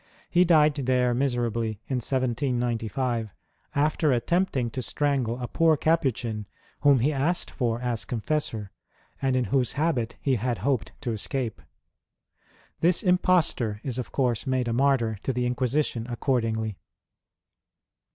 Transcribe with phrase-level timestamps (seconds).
[0.31, 3.29] He died there miserably, in 1795,
[3.75, 6.47] after attempting to strangle a poor Capuchin
[6.79, 8.71] whom he asked for as confessor,
[9.21, 11.61] and in whose habit he had hoped to escape.
[12.79, 16.79] This impostor is of course made a martyr to the Inquisition accordingly.